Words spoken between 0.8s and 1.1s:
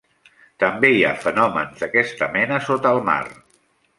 hi